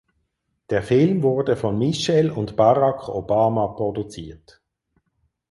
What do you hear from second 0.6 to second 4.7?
Der Film wurde von Michelle und Barack Obama produziert.